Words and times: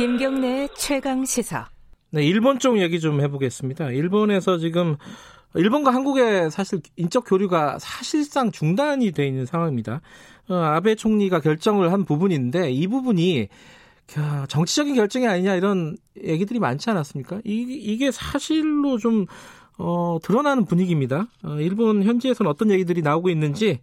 김경래 0.00 0.66
최강 0.78 1.26
시사. 1.26 1.68
네, 2.10 2.24
일본 2.24 2.58
쪽 2.58 2.80
얘기 2.80 3.00
좀 3.00 3.20
해보겠습니다. 3.20 3.90
일본에서 3.90 4.56
지금 4.56 4.96
일본과 5.54 5.92
한국의 5.92 6.50
사실 6.50 6.80
인적 6.96 7.24
교류가 7.26 7.78
사실상 7.78 8.50
중단이 8.50 9.12
돼 9.12 9.26
있는 9.26 9.44
상황입니다. 9.44 10.00
어, 10.48 10.54
아베 10.54 10.94
총리가 10.94 11.40
결정을 11.40 11.92
한 11.92 12.06
부분인데 12.06 12.72
이 12.72 12.86
부분이 12.86 13.48
정치적인 14.48 14.94
결정이 14.94 15.26
아니냐 15.26 15.56
이런 15.56 15.98
얘기들이 16.24 16.60
많지 16.60 16.88
않았습니까? 16.88 17.42
이, 17.44 17.60
이게 17.68 18.10
사실로 18.10 18.96
좀 18.96 19.26
어, 19.76 20.16
드러나는 20.22 20.64
분위기입니다. 20.64 21.26
어, 21.44 21.56
일본 21.60 22.04
현지에서는 22.04 22.50
어떤 22.50 22.70
얘기들이 22.70 23.02
나오고 23.02 23.28
있는지 23.28 23.80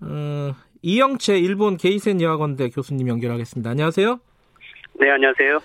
어, 0.00 0.56
이영채 0.82 1.38
일본 1.38 1.76
게이센 1.76 2.20
여학원대 2.20 2.70
교수님 2.70 3.06
연결하겠습니다. 3.06 3.70
안녕하세요. 3.70 4.18
네, 5.02 5.10
안녕하세요. 5.10 5.58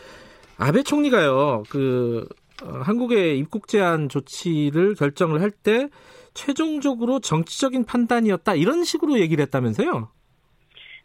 아베 0.58 0.82
총리가요, 0.82 1.62
그, 1.70 2.28
어, 2.64 2.80
한국의 2.82 3.38
입국 3.38 3.68
제한 3.68 4.10
조치를 4.10 4.96
결정을 4.96 5.42
할 5.42 5.52
때 5.52 5.90
최종적으로 6.34 7.20
정치적인 7.20 7.86
판단이었다 7.86 8.56
이런 8.56 8.84
식으로 8.84 9.20
얘기를 9.20 9.44
했다면서요? 9.44 10.10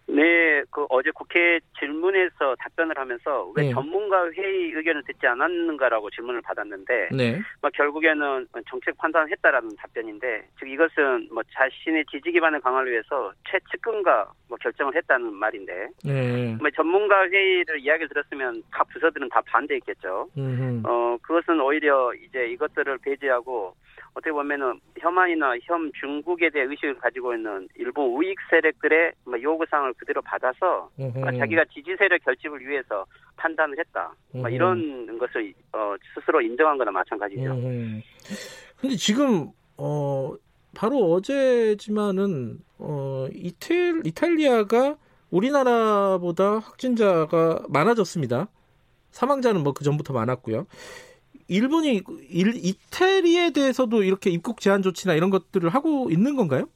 네, 0.06 0.62
그 0.70 0.87
어제 0.91 1.11
국회 1.11 1.61
질문에서 1.79 2.56
답변을 2.59 2.98
하면서 2.98 3.52
왜 3.56 3.65
네. 3.65 3.73
전문가 3.73 4.30
회의 4.33 4.73
의견을 4.73 5.02
듣지 5.05 5.27
않았는가라고 5.27 6.10
질문을 6.10 6.43
받았는데, 6.43 7.09
네. 7.12 7.41
뭐 7.60 7.70
결국에는 7.70 8.46
정책 8.69 8.96
판단을 8.98 9.30
했다라는 9.30 9.77
답변인데, 9.77 10.48
즉 10.59 10.69
이것은 10.69 11.29
뭐 11.33 11.43
자신의 11.52 12.05
지지 12.10 12.33
기반을 12.33 12.60
강화를 12.60 12.93
위해서 12.93 13.33
최측근과 13.48 14.33
뭐 14.48 14.59
결정을 14.59 14.95
했다는 14.96 15.32
말인데, 15.35 15.88
네. 16.05 16.57
뭐 16.60 16.71
전문가 16.71 17.29
회의를 17.29 17.80
이야기를 17.80 18.09
들었으면 18.09 18.62
각 18.71 18.88
부서들은 18.88 19.29
다 19.29 19.40
반대했겠죠. 19.46 20.29
음흠. 20.37 20.82
어 20.84 21.16
그것은 21.23 21.60
오히려 21.60 22.12
이제 22.15 22.46
이것들을 22.46 22.99
배제하고 22.99 23.74
어떻게 24.15 24.30
보면은 24.32 24.79
혐한이나 24.99 25.55
혐 25.63 25.91
중국에 25.99 26.51
대해 26.51 26.65
의식을 26.66 26.96
가지고 26.99 27.35
있는 27.35 27.68
일본 27.77 28.10
우익 28.10 28.37
세력들의 28.51 29.13
뭐 29.24 29.41
요구사항을 29.41 29.95
그대로 29.95 30.21
받아서 30.23 30.91
음 31.01 31.13
자기가 31.38 31.65
지지 31.73 31.96
세력 31.99 32.23
결집을 32.24 32.60
위해서 32.68 33.07
판단을 33.37 33.79
했다. 33.79 34.13
뭐 34.33 34.49
이런 34.49 35.18
것을 35.18 35.52
어, 35.73 35.95
스스로 36.15 36.40
인정한 36.43 36.77
거나 36.77 36.90
마찬가지죠. 36.90 37.43
그런데 38.77 38.96
지금 38.99 39.49
어 39.79 40.35
바로 40.74 40.99
어제지만은 41.13 42.59
어 42.79 43.27
이탈 43.33 44.02
이탈리아가 44.05 44.96
우리나라보다 45.30 46.59
확진자가 46.59 47.63
많아졌습니다. 47.68 48.49
사망자는 49.10 49.63
뭐 49.63 49.73
그 49.73 49.85
전부터 49.85 50.13
많았고요. 50.13 50.66
일본이 51.53 52.03
일, 52.31 52.55
이태리에 52.65 53.51
대해서도 53.51 54.03
이렇게 54.03 54.31
입국 54.31 54.61
제한 54.61 54.83
조치나 54.83 55.15
이런 55.15 55.31
것들을 55.31 55.69
하고 55.69 56.11
있는 56.11 56.37
건가요? 56.37 56.69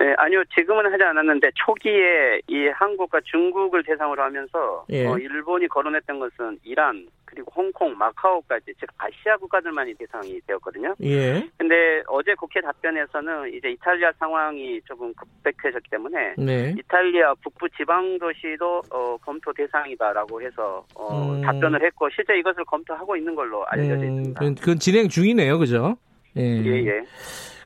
네, 0.00 0.14
아니요. 0.16 0.42
지금은 0.54 0.90
하지 0.90 1.02
않았는데 1.02 1.50
초기에 1.56 2.40
이 2.48 2.68
한국과 2.68 3.20
중국을 3.22 3.84
대상으로 3.84 4.22
하면서 4.22 4.86
예. 4.88 5.06
어, 5.06 5.18
일본이 5.18 5.68
거론했던 5.68 6.18
것은 6.18 6.58
이란 6.64 7.06
그리고 7.26 7.52
홍콩, 7.54 7.96
마카오까지 7.98 8.72
즉 8.80 8.88
아시아 8.96 9.36
국가들만이 9.36 9.92
대상이 9.94 10.40
되었거든요. 10.46 10.94
예. 11.02 11.46
근데 11.58 12.02
어제 12.06 12.34
국회 12.34 12.62
답변에서는 12.62 13.52
이제 13.52 13.72
이탈리아 13.72 14.10
상황이 14.18 14.80
조금 14.86 15.12
급백해졌기 15.12 15.90
때문에 15.90 16.34
네. 16.38 16.74
이탈리아 16.78 17.34
북부 17.34 17.68
지방 17.76 18.18
도시도 18.18 18.80
어, 18.90 19.18
검토 19.18 19.52
대상이다라고 19.52 20.40
해서 20.40 20.82
어, 20.94 21.34
음. 21.34 21.42
답변을 21.42 21.84
했고 21.84 22.08
실제 22.08 22.38
이것을 22.38 22.64
검토하고 22.64 23.16
있는 23.16 23.34
걸로 23.34 23.66
알려져 23.66 23.96
음, 23.96 24.02
있습니다. 24.02 24.44
음, 24.46 24.54
그건 24.54 24.78
진행 24.78 25.08
중이네요, 25.08 25.58
그죠? 25.58 25.98
예, 26.38 26.42
예. 26.42 26.86
예. 26.86 27.02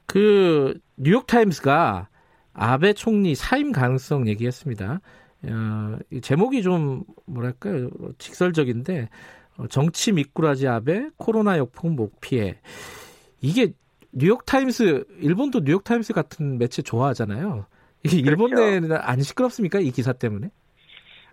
그 0.09 0.75
뉴욕 0.97 1.29
타임스가 1.29 2.09
아베 2.55 2.93
총리 2.93 3.35
사임 3.35 3.73
가능성 3.73 4.29
얘기했습니다. 4.29 5.01
어, 5.47 5.99
제목이 6.23 6.63
좀 6.63 7.05
뭐랄까요 7.27 7.91
직설적인데 8.19 9.11
어, 9.59 9.67
정치 9.69 10.13
미꾸라지 10.13 10.67
아베 10.67 11.11
코로나 11.17 11.59
역풍 11.59 11.97
못 11.97 12.19
피해 12.21 12.59
이게 13.41 13.75
뉴욕 14.13 14.47
타임스 14.47 15.05
일본도 15.21 15.65
뉴욕 15.65 15.85
타임스 15.85 16.13
같은 16.13 16.57
매체 16.57 16.81
좋아하잖아요. 16.81 17.67
이게 18.05 18.19
일본 18.19 18.51
그렇죠. 18.51 18.71
내는 18.71 18.97
안 18.97 19.21
시끄럽습니까 19.21 19.81
이 19.81 19.91
기사 19.91 20.13
때문에? 20.13 20.51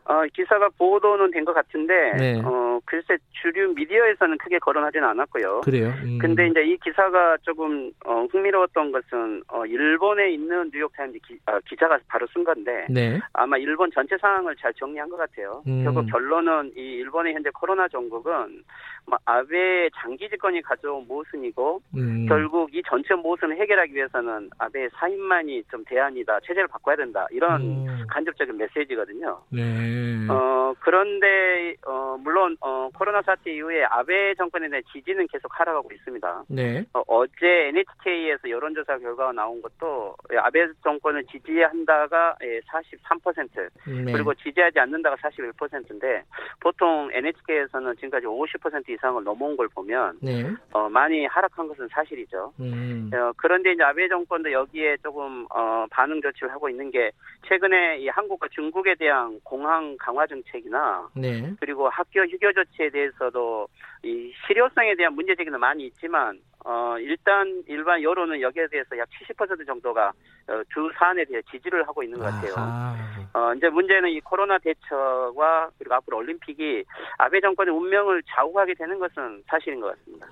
어, 0.05 0.23
기사가 0.33 0.69
보도는 0.77 1.31
된 1.31 1.45
것 1.45 1.53
같은데, 1.53 2.11
네. 2.17 2.41
어, 2.43 2.79
글쎄 2.85 3.17
주류 3.41 3.73
미디어에서는 3.73 4.37
크게 4.37 4.59
거론하지는 4.59 5.07
않았고요. 5.07 5.61
그래요. 5.61 5.87
음. 6.03 6.17
근데 6.19 6.47
이제 6.47 6.63
이 6.63 6.77
기사가 6.77 7.37
조금 7.41 7.91
어, 8.05 8.25
흥미로웠던 8.31 8.91
것은 8.91 9.43
어, 9.47 9.65
일본에 9.65 10.31
있는 10.31 10.69
뉴욕타임즈 10.73 11.19
기, 11.25 11.37
어, 11.47 11.59
기자가 11.67 11.99
바로 12.07 12.27
쓴 12.33 12.43
건데, 12.43 12.85
네. 12.89 13.19
아마 13.33 13.57
일본 13.57 13.89
전체 13.91 14.17
상황을 14.17 14.55
잘 14.57 14.73
정리한 14.73 15.09
것 15.09 15.17
같아요. 15.17 15.63
음. 15.67 15.83
결국 15.83 16.05
결론은 16.11 16.71
이 16.75 16.81
일본의 16.81 17.33
현재 17.33 17.49
코로나 17.53 17.87
정국은 17.87 18.63
뭐 19.07 19.17
아베 19.25 19.89
장기 19.95 20.29
집권이 20.29 20.61
가져온 20.61 21.05
모순이고, 21.07 21.81
음. 21.97 22.25
결국 22.27 22.73
이 22.73 22.81
전체 22.87 23.15
모순을 23.15 23.57
해결하기 23.57 23.95
위해서는 23.95 24.49
아베 24.59 24.89
사임만이 24.89 25.63
좀 25.71 25.83
대안이다, 25.85 26.39
체제를 26.41 26.67
바꿔야 26.67 26.95
된다 26.95 27.25
이런 27.31 27.61
음. 27.61 28.05
간접적인 28.09 28.57
메시지거든요. 28.57 29.39
네. 29.49 29.90
어, 30.29 30.73
그런데, 30.79 31.75
어, 31.85 32.17
물론, 32.19 32.57
어, 32.61 32.89
코로나 32.93 33.21
사태 33.21 33.53
이후에 33.53 33.83
아베 33.85 34.33
정권에 34.35 34.69
대한 34.69 34.83
지지는 34.91 35.27
계속 35.27 35.51
하락하고 35.59 35.89
있습니다. 35.91 36.43
네. 36.49 36.85
어, 36.93 37.25
제 37.39 37.69
NHK에서 37.69 38.49
여론조사 38.49 38.97
결과가 38.99 39.31
나온 39.31 39.61
것도 39.61 40.15
아베 40.39 40.67
정권을 40.83 41.25
지지한다가 41.25 42.35
43% 42.39 43.69
예, 43.87 44.01
네. 44.01 44.11
그리고 44.11 44.33
지지하지 44.33 44.79
않는다가 44.79 45.15
41%인데 45.17 46.23
보통 46.59 47.09
NHK에서는 47.13 47.95
지금까지 47.95 48.25
50% 48.25 48.89
이상을 48.89 49.23
넘어온 49.23 49.57
걸 49.57 49.67
보면 49.69 50.19
네. 50.21 50.45
어, 50.71 50.89
많이 50.89 51.25
하락한 51.25 51.67
것은 51.67 51.87
사실이죠. 51.89 52.53
음. 52.59 53.09
어, 53.13 53.31
그런데 53.37 53.71
이제 53.73 53.83
아베 53.83 54.07
정권도 54.07 54.51
여기에 54.51 54.97
조금 55.03 55.45
어, 55.49 55.85
반응 55.89 56.21
조치를 56.21 56.51
하고 56.51 56.69
있는 56.69 56.91
게 56.91 57.11
최근에 57.47 57.99
이 57.99 58.07
한국과 58.09 58.47
중국에 58.51 58.95
대한 58.95 59.39
공항 59.43 59.80
강화 59.97 60.25
정책이나 60.27 61.07
네. 61.15 61.53
그리고 61.59 61.89
학교 61.89 62.21
휴교 62.21 62.53
조치에 62.53 62.89
대해서도 62.89 63.67
이 64.03 64.31
실효성에 64.47 64.95
대한 64.95 65.13
문제 65.13 65.35
제기는 65.35 65.59
많이 65.59 65.85
있지만 65.87 66.39
어 66.63 66.95
일단 66.99 67.63
일반 67.67 68.01
여론은 68.03 68.41
여기에 68.41 68.67
대해서 68.67 68.97
약 68.97 69.07
70% 69.09 69.65
정도가 69.65 70.09
어, 70.47 70.61
두 70.73 70.89
사안에 70.97 71.25
대해 71.25 71.41
지지를 71.51 71.87
하고 71.87 72.03
있는 72.03 72.19
것 72.19 72.25
같아요. 72.25 72.53
아하. 72.55 72.95
어 73.33 73.53
이제 73.55 73.69
문제는 73.69 74.09
이 74.09 74.19
코로나 74.21 74.57
대처와 74.59 75.69
그리고 75.77 75.95
앞으로 75.95 76.17
올림픽이 76.17 76.83
아베 77.17 77.39
정권의 77.41 77.73
운명을 77.73 78.21
좌우하게 78.27 78.75
되는 78.75 78.99
것은 78.99 79.43
사실인 79.47 79.79
것 79.79 79.95
같습니다. 79.95 80.27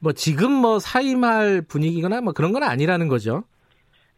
뭐 0.00 0.12
지금 0.12 0.52
뭐 0.52 0.78
사임할 0.78 1.62
분위기거나 1.68 2.20
뭐 2.20 2.32
그런 2.32 2.52
건 2.52 2.62
아니라는 2.62 3.08
거죠. 3.08 3.44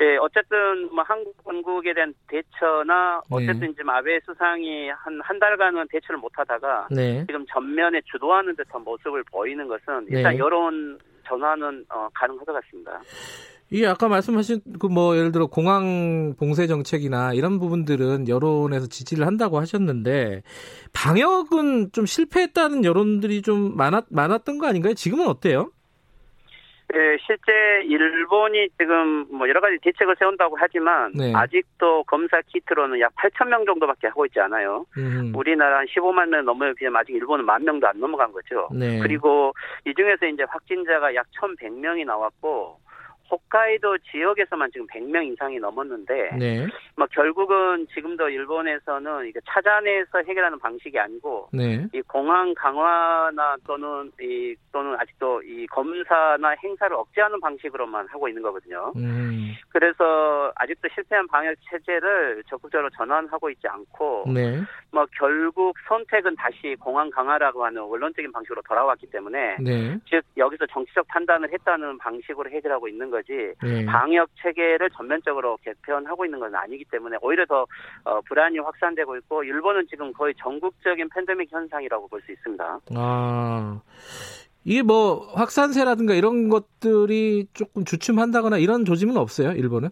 네, 0.02 0.16
어쨌든 0.16 0.92
뭐 0.92 1.04
한국 1.06 1.36
건국에 1.44 1.94
대한 1.94 2.12
대처나 2.26 3.20
네. 3.30 3.36
어쨌든 3.36 3.68
네. 3.68 3.72
지금 3.74 3.90
아베 3.90 4.18
수상이 4.26 4.88
한 4.88 5.20
한 5.22 5.38
달간은 5.38 5.86
대처를 5.90 6.18
못하다가 6.18 6.88
네. 6.90 7.24
지금 7.26 7.46
전면에 7.46 8.00
주도하는 8.10 8.56
듯한 8.56 8.82
모습을 8.82 9.22
보이는 9.30 9.68
것은 9.68 10.06
일단 10.10 10.32
네. 10.32 10.38
여론 10.38 10.98
전환은 11.28 11.84
어, 11.88 12.08
가능할 12.14 12.44
것 12.44 12.52
같습니다. 12.52 13.00
이 13.70 13.86
아까 13.86 14.08
말씀하신 14.08 14.60
그 14.80 14.88
뭐 14.88 15.16
예를 15.16 15.30
들어 15.32 15.46
공항 15.46 16.34
봉쇄 16.38 16.66
정책이나 16.66 17.32
이런 17.34 17.58
부분들은 17.60 18.26
여론에서 18.28 18.88
지지를 18.88 19.26
한다고 19.26 19.58
하셨는데 19.60 20.42
방역은 20.92 21.92
좀 21.92 22.04
실패했다는 22.06 22.84
여론들이 22.84 23.42
좀 23.42 23.76
많았 23.76 24.04
많았던 24.10 24.58
거 24.58 24.66
아닌가요? 24.66 24.94
지금은 24.94 25.26
어때요? 25.28 25.70
예, 26.94 27.16
실제 27.26 27.52
일본이 27.86 28.68
지금 28.78 29.24
뭐 29.30 29.48
여러 29.48 29.60
가지 29.60 29.78
대책을 29.82 30.14
세운다고 30.18 30.56
하지만 30.58 31.10
네. 31.14 31.32
아직도 31.34 32.04
검사 32.04 32.40
키트로는 32.48 33.00
약 33.00 33.14
8천 33.16 33.48
명 33.48 33.64
정도밖에 33.64 34.08
하고 34.08 34.26
있지 34.26 34.40
않아요. 34.40 34.84
음. 34.98 35.32
우리나라 35.34 35.78
한 35.78 35.86
15만 35.86 36.28
명 36.28 36.44
넘어요. 36.44 36.74
비하면 36.74 37.00
아직 37.00 37.14
일본은 37.14 37.46
만 37.46 37.64
명도 37.64 37.88
안 37.88 37.98
넘어간 37.98 38.30
거죠. 38.32 38.68
네. 38.72 38.98
그리고 39.00 39.54
이 39.86 39.94
중에서 39.94 40.26
이제 40.26 40.44
확진자가 40.48 41.14
약 41.14 41.26
1,100명이 41.40 42.04
나왔고 42.04 42.81
홋카이도 43.32 43.98
지역에서만 44.10 44.70
지금 44.72 44.86
100명 44.88 45.32
이상이 45.32 45.58
넘었는데, 45.58 46.36
네. 46.38 46.66
뭐 46.96 47.06
결국은 47.10 47.86
지금도 47.94 48.28
일본에서는 48.28 49.26
이게 49.26 49.40
찾아내서 49.48 50.18
해결하는 50.28 50.58
방식이 50.58 50.98
아니고, 50.98 51.48
네. 51.52 51.86
이 51.94 52.02
공항 52.02 52.52
강화나 52.54 53.56
또는 53.66 54.12
이 54.20 54.54
또는 54.70 54.94
아직도 55.00 55.42
이 55.42 55.66
검사나 55.68 56.54
행사를 56.62 56.94
억제하는 56.94 57.40
방식으로만 57.40 58.06
하고 58.08 58.28
있는 58.28 58.42
거거든요. 58.42 58.92
음. 58.96 59.52
그래서 59.70 60.52
아직도 60.56 60.88
실패한 60.94 61.26
방역 61.28 61.54
체제를 61.70 62.42
적극적으로 62.48 62.90
전환하고 62.90 63.48
있지 63.50 63.66
않고, 63.66 64.24
네. 64.34 64.60
뭐 64.90 65.06
결국 65.18 65.74
선택은 65.88 66.36
다시 66.36 66.76
공항 66.78 67.08
강화라고 67.08 67.64
하는 67.64 67.80
원론적인 67.80 68.30
방식으로 68.30 68.60
돌아왔기 68.68 69.06
때문에, 69.06 69.56
네. 69.60 69.98
즉 70.06 70.22
여기서 70.42 70.66
정치적 70.66 71.06
판단을 71.08 71.52
했다는 71.52 71.98
방식으로 71.98 72.50
해결하고 72.50 72.88
있는 72.88 73.10
거지 73.10 73.52
네. 73.62 73.86
방역 73.86 74.28
체계를 74.42 74.90
전면적으로 74.90 75.56
개편하고 75.62 76.24
있는 76.24 76.40
건 76.40 76.54
아니기 76.54 76.84
때문에 76.90 77.16
오히려 77.22 77.46
더 77.46 77.66
어, 78.04 78.20
불안이 78.22 78.58
확산되고 78.58 79.16
있고 79.18 79.44
일본은 79.44 79.86
지금 79.88 80.12
거의 80.12 80.34
전국적인 80.34 81.08
팬데믹 81.14 81.50
현상이라고 81.50 82.08
볼 82.08 82.22
수 82.22 82.32
있습니다. 82.32 82.80
아. 82.94 83.80
이게 84.64 84.82
뭐 84.82 85.26
확산세라든가 85.34 86.14
이런 86.14 86.48
것들이 86.48 87.46
조금 87.52 87.84
주춤한다거나 87.84 88.58
이런 88.58 88.84
조짐은 88.84 89.16
없어요, 89.16 89.52
일본은? 89.52 89.88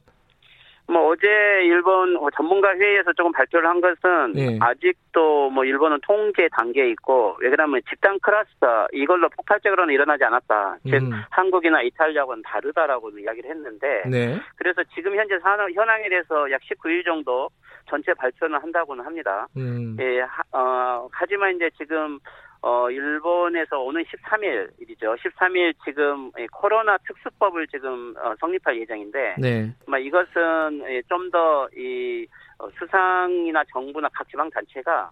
뭐 0.91 1.09
어제 1.09 1.27
일본 1.65 2.19
전문가 2.37 2.75
회의에서 2.75 3.13
조금 3.13 3.31
발표를 3.33 3.69
한 3.69 3.81
것은 3.81 4.33
네. 4.33 4.59
아직도 4.61 5.51
뭐 5.51 5.65
일본은 5.65 5.99
통제 6.03 6.49
단계에 6.53 6.91
있고 6.91 7.37
왜 7.41 7.49
그러냐면 7.49 7.81
집단 7.89 8.19
클러스터 8.21 8.89
이걸로 8.93 9.29
폭발적으로는 9.29 9.95
일어나지 9.95 10.25
않았다. 10.25 10.79
즉 10.85 10.95
음. 10.95 11.13
한국이나 11.31 11.83
이탈리아하고는 11.83 12.43
다르다라고 12.43 13.11
이야기를 13.11 13.51
했는데 13.51 14.03
네. 14.09 14.41
그래서 14.57 14.83
지금 14.95 15.17
현재 15.17 15.39
산업 15.39 15.71
현황에 15.73 16.09
대해서 16.09 16.51
약 16.51 16.61
19일 16.63 17.05
정도 17.05 17.49
전체 17.89 18.13
발표는 18.15 18.59
한다고는 18.61 19.05
합니다. 19.05 19.47
음. 19.57 19.97
예, 20.01 20.21
하, 20.21 20.43
어, 20.53 21.09
하지만 21.13 21.55
이제 21.57 21.71
지금 21.79 22.19
어, 22.63 22.91
일본에서 22.91 23.81
오는 23.81 24.03
13일이죠. 24.05 25.17
13일 25.19 25.75
지금 25.85 26.31
코로나 26.53 26.99
특수법을 26.99 27.67
지금 27.69 28.15
어, 28.19 28.35
성립할 28.39 28.79
예정인데, 28.81 29.37
네. 29.39 29.75
뭐 29.87 29.99
이것은 29.99 30.83
좀 31.09 31.31
더이 31.31 32.27
어, 32.59 32.69
수상이나 32.79 33.65
정부나 33.73 34.09
각 34.13 34.29
지방 34.29 34.51
단체가 34.51 35.11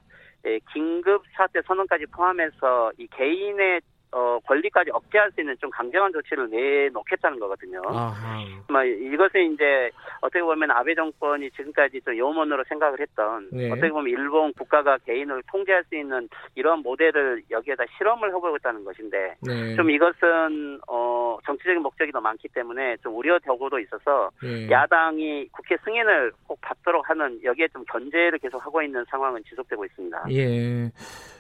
긴급 0.72 1.22
사태 1.36 1.60
선언까지 1.62 2.06
포함해서 2.06 2.92
이 2.98 3.06
개인의 3.08 3.80
어, 4.10 4.38
권리까지 4.46 4.90
억제할 4.90 5.30
수 5.32 5.40
있는 5.40 5.56
좀 5.60 5.70
강경한 5.70 6.12
조치를 6.12 6.48
내놓겠다는 6.50 7.38
거거든요. 7.38 7.82
아하. 7.86 8.38
뭐 8.68 8.82
이것은 8.82 9.52
이제 9.52 9.90
어떻게 10.20 10.40
보면 10.42 10.70
아베 10.70 10.94
정권이 10.94 11.50
지금까지 11.50 12.00
좀 12.02 12.16
요원으로 12.16 12.64
생각을 12.68 13.00
했던 13.00 13.48
네. 13.52 13.70
어떻게 13.70 13.90
보면 13.90 14.10
일본 14.10 14.52
국가가 14.54 14.96
개인을 14.98 15.42
통제할 15.50 15.84
수 15.84 15.96
있는 15.96 16.28
이런 16.54 16.80
모델을 16.80 17.42
여기에다 17.50 17.84
실험을 17.96 18.28
해보고 18.28 18.56
있다는 18.56 18.84
것인데 18.84 19.36
네. 19.46 19.74
좀 19.76 19.90
이것은 19.90 20.80
어, 20.88 21.36
정치적인 21.44 21.82
목적이 21.82 22.12
더 22.12 22.20
많기 22.20 22.48
때문에 22.48 22.96
좀 23.02 23.14
우려되고도 23.16 23.78
있어서 23.80 24.30
네. 24.42 24.70
야당이 24.70 25.48
국회 25.52 25.76
승인을 25.84 26.32
꼭 26.46 26.58
받도록 26.62 27.08
하는 27.10 27.38
여기에 27.44 27.68
좀 27.68 27.84
견제를 27.84 28.38
계속 28.38 28.64
하고 28.64 28.82
있는 28.82 29.04
상황은 29.10 29.42
지속되고 29.44 29.84
있습니다. 29.84 30.24
예. 30.30 30.90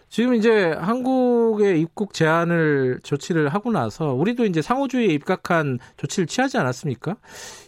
지금 0.08 0.34
이제 0.34 0.72
한국의 0.72 1.80
입국 1.80 2.14
제한을 2.14 3.00
조치를 3.02 3.48
하고 3.48 3.70
나서 3.70 4.14
우리도 4.14 4.44
이제 4.44 4.62
상호주의에 4.62 5.12
입각한 5.14 5.78
조치를 5.96 6.26
취하지 6.26 6.58
않았습니까? 6.58 7.16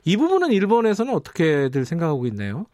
이 0.05 0.17
부분은 0.17 0.51
일본에서는 0.53 1.13
어떻게들 1.13 1.85
생각하고 1.85 2.27
있나요? 2.27 2.67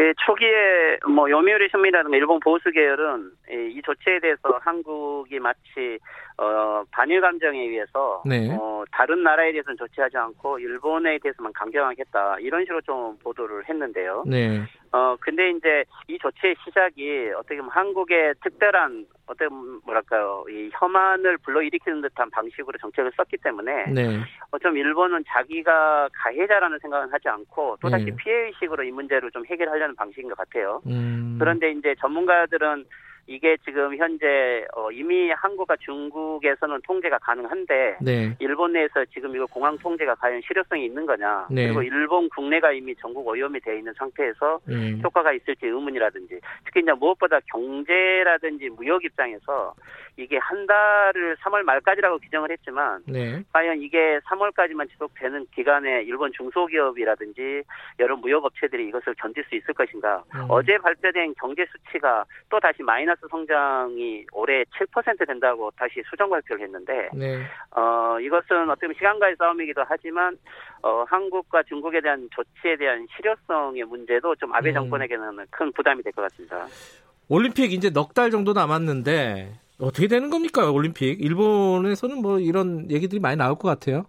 예, 0.00 0.12
초기에 0.26 0.98
뭐 1.08 1.30
요미우리 1.30 1.68
신문이라든가 1.70 2.16
일본 2.16 2.40
보수 2.40 2.70
계열은 2.70 3.30
이 3.70 3.80
조치에 3.84 4.18
대해서 4.20 4.58
한국이 4.60 5.38
마치 5.38 5.98
어, 6.36 6.82
반일 6.90 7.20
감정에 7.20 7.60
의해서 7.60 8.22
네. 8.26 8.50
어, 8.60 8.84
다른 8.90 9.22
나라에 9.22 9.52
대해서는 9.52 9.76
조치하지 9.76 10.16
않고 10.16 10.58
일본에 10.58 11.18
대해서만 11.18 11.52
강경하겠다 11.52 12.38
이런 12.40 12.62
식으로 12.62 12.80
좀 12.80 13.16
보도를 13.18 13.68
했는데요. 13.68 14.24
네. 14.26 14.62
어 14.90 15.16
근데 15.20 15.50
이제 15.50 15.84
이 16.06 16.16
조치의 16.18 16.54
시작이 16.64 17.30
어떻게 17.36 17.56
보면 17.56 17.70
한국의 17.70 18.34
특별한 18.42 19.06
어떤 19.26 19.80
뭐랄까요 19.84 20.44
이 20.48 20.70
혐한을 20.72 21.38
불러일으키는 21.38 22.00
듯한 22.02 22.30
방식으로 22.30 22.78
정책을 22.78 23.10
썼기 23.16 23.38
때문에 23.38 23.86
네. 23.86 24.20
어좀 24.52 24.76
일본은 24.76 25.24
자기가 25.26 26.10
가해자라는 26.12 26.78
생각은 26.78 27.12
하지 27.12 27.28
않고 27.28 27.78
또 27.80 27.88
다시 27.90 28.04
네. 28.04 28.16
피해 28.16 28.46
의식으로 28.46 28.84
이 28.84 28.92
문제를 28.92 29.32
좀 29.32 29.44
해결하려는 29.46 29.96
방식인 29.96 30.28
것 30.28 30.36
같아요. 30.38 30.80
음. 30.86 31.38
그런데 31.40 31.72
이제 31.72 31.96
전문가들은 32.00 32.84
이게 33.26 33.56
지금 33.64 33.96
현재 33.96 34.66
어, 34.74 34.90
이미 34.90 35.30
한국과 35.30 35.76
중국에서는 35.80 36.80
통제가 36.82 37.18
가능한데 37.18 37.96
네. 38.02 38.36
일본 38.38 38.72
내에서 38.72 39.04
지금 39.12 39.34
이거 39.34 39.46
공항 39.46 39.78
통제가 39.78 40.14
과연 40.16 40.42
실효성이 40.46 40.84
있는 40.84 41.06
거냐 41.06 41.46
네. 41.50 41.66
그리고 41.66 41.82
일본 41.82 42.28
국내가 42.28 42.72
이미 42.72 42.94
전국 42.96 43.26
오염이 43.26 43.60
되어 43.60 43.74
있는 43.74 43.92
상태에서 43.94 44.60
네. 44.66 44.98
효과가 45.02 45.32
있을지 45.32 45.66
의문이라든지 45.66 46.38
특히 46.64 46.80
이제 46.80 46.92
무엇보다 46.92 47.40
경제라든지 47.50 48.68
무역 48.70 49.04
입장에서 49.04 49.74
이게 50.16 50.38
한 50.38 50.66
달을 50.66 51.36
3월 51.36 51.62
말까지라고 51.62 52.18
규정을 52.18 52.50
했지만 52.52 53.02
네. 53.06 53.42
과연 53.52 53.80
이게 53.80 54.20
3월까지만 54.20 54.88
지속되는 54.90 55.46
기간에 55.54 56.02
일본 56.02 56.32
중소기업이라든지 56.32 57.62
여러 57.98 58.16
무역업체들이 58.16 58.88
이것을 58.88 59.14
견딜 59.14 59.44
수 59.44 59.56
있을 59.56 59.74
것인가 59.74 60.22
음. 60.34 60.46
어제 60.48 60.78
발표된 60.78 61.34
경제 61.40 61.66
수치가 61.66 62.24
또 62.48 62.60
다시 62.60 62.82
마이너스 62.82 63.26
성장이 63.28 64.26
올해 64.32 64.62
7% 64.64 65.26
된다고 65.26 65.70
다시 65.76 66.02
수정 66.08 66.30
발표를 66.30 66.64
했는데 66.64 67.08
네. 67.12 67.42
어 67.70 68.18
이것은 68.20 68.70
어떻게 68.70 68.86
보면 68.86 68.94
시간과의 68.94 69.36
싸움이기도 69.36 69.82
하지만 69.86 70.36
어 70.82 71.04
한국과 71.08 71.64
중국에 71.64 72.00
대한 72.00 72.28
조치에 72.30 72.76
대한 72.76 73.06
실효성의 73.16 73.84
문제도 73.84 74.34
좀 74.36 74.54
아베 74.54 74.70
음. 74.70 74.74
정권에게는 74.74 75.46
큰 75.50 75.72
부담이 75.72 76.02
될 76.02 76.12
것 76.12 76.22
같습니다. 76.22 76.66
올림픽 77.28 77.72
이제 77.72 77.90
넉 77.90 78.14
달 78.14 78.30
정도 78.30 78.52
남았는데 78.52 79.63
어떻게 79.80 80.06
되는 80.06 80.30
겁니까 80.30 80.70
올림픽? 80.70 81.20
일본에서는 81.20 82.22
뭐 82.22 82.38
이런 82.38 82.90
얘기들이 82.90 83.20
많이 83.20 83.36
나올 83.36 83.56
것 83.56 83.68
같아요. 83.68 84.06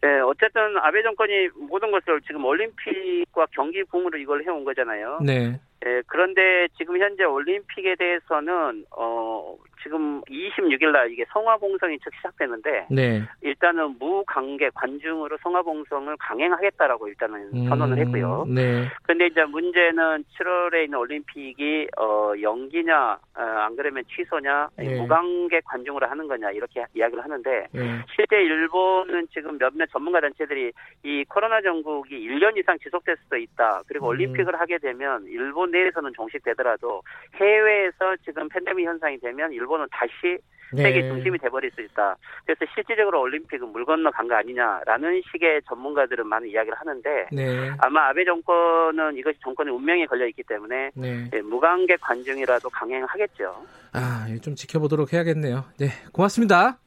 네, 0.00 0.20
어쨌든 0.20 0.76
아베 0.78 1.02
정권이 1.02 1.48
모든 1.68 1.90
것을 1.90 2.20
지금 2.22 2.44
올림픽과 2.44 3.46
경기 3.50 3.82
붐으로 3.84 4.16
이걸 4.16 4.44
해온 4.44 4.64
거잖아요. 4.64 5.18
네. 5.24 5.60
네, 5.80 6.02
그런데 6.06 6.68
지금 6.76 7.00
현재 7.00 7.24
올림픽에 7.24 7.96
대해서는 7.96 8.84
어 8.90 9.56
지금 9.82 10.20
26일 10.22 10.92
날 10.92 11.10
이게 11.10 11.24
성화봉성이 11.32 11.98
즉 12.02 12.12
시작되는데 12.16 12.86
네. 12.90 13.22
일단은 13.42 13.96
무관계 13.98 14.70
관중으로 14.74 15.38
성화봉성을 15.42 16.16
강행하겠다라고 16.18 17.08
일단은 17.08 17.50
음, 17.54 17.68
선언을 17.68 17.98
했고요. 17.98 18.46
네. 18.48 18.88
근데 19.02 19.26
이제 19.26 19.44
문제는 19.44 20.24
7월에 20.38 20.84
있는 20.84 20.98
올림픽이 20.98 21.88
어 21.98 22.32
연기냐 22.40 23.18
어, 23.36 23.40
안 23.40 23.76
그러면 23.76 24.04
취소냐 24.14 24.68
네. 24.76 24.96
무관계 24.96 25.60
관중으로 25.64 26.06
하는 26.06 26.26
거냐 26.26 26.50
이렇게 26.50 26.84
이야기를 26.94 27.22
하는데 27.22 27.68
네. 27.72 28.02
실제 28.14 28.36
일본은 28.36 29.28
지금 29.32 29.58
몇몇 29.58 29.86
전문가 29.86 30.20
단체들이 30.20 30.72
이 31.04 31.24
코로나 31.28 31.60
전국이 31.60 32.14
1년 32.18 32.56
이상 32.56 32.78
지속될 32.78 33.16
수도 33.22 33.36
있다. 33.36 33.82
그리고 33.86 34.06
음. 34.06 34.08
올림픽을 34.10 34.58
하게 34.58 34.78
되면 34.78 35.24
일본 35.26 35.70
내에서는 35.70 36.12
종식되더라도 36.14 37.02
해외에서 37.34 38.16
지금 38.24 38.48
팬데믹 38.48 38.86
현상이 38.86 39.18
되면 39.18 39.52
일본 39.52 39.67
일본은 39.68 39.86
다시 39.90 40.38
네. 40.72 40.82
세계 40.82 41.02
중심이 41.08 41.38
돼버릴 41.38 41.70
수 41.70 41.80
있다. 41.82 42.16
그래서 42.44 42.64
실질적으로 42.74 43.20
올림픽은 43.22 43.68
물 43.68 43.84
건너 43.86 44.10
간 44.10 44.26
거 44.28 44.34
아니냐라는 44.34 45.22
식의 45.32 45.62
전문가들은 45.68 46.26
많은 46.26 46.48
이야기를 46.48 46.78
하는데 46.78 47.26
네. 47.32 47.70
아마 47.78 48.08
아베 48.08 48.24
정권은 48.24 49.16
이것이 49.16 49.38
정권의 49.42 49.72
운명에 49.74 50.04
걸려 50.06 50.26
있기 50.28 50.42
때문에 50.42 50.90
네. 50.94 51.28
네, 51.30 51.40
무관계 51.42 51.96
관중이라도 52.00 52.68
강행하겠죠. 52.70 53.64
아, 53.92 54.26
좀 54.42 54.54
지켜보도록 54.54 55.12
해야겠네요. 55.12 55.64
네, 55.78 55.88
고맙습니다. 56.12 56.78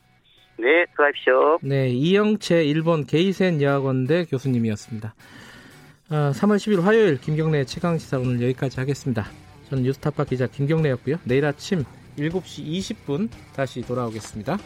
네, 0.57 0.85
수고하십시오. 0.91 1.57
네, 1.63 1.87
이영채 1.89 2.63
일본 2.65 3.05
게이센 3.05 3.61
여학원대 3.63 4.25
교수님이었습니다. 4.25 5.15
어, 6.11 6.13
3월 6.33 6.57
10일 6.57 6.81
화요일 6.83 7.19
김경래 7.19 7.63
최강 7.63 7.97
시사 7.97 8.17
오늘 8.19 8.41
여기까지 8.43 8.79
하겠습니다. 8.79 9.25
저는 9.69 9.83
뉴스타파 9.85 10.25
기자 10.25 10.45
김경래였고요. 10.45 11.15
내일 11.25 11.45
아침 11.45 11.83
7시 12.17 12.65
20분 13.05 13.29
다시 13.53 13.81
돌아오겠습니다. 13.81 14.57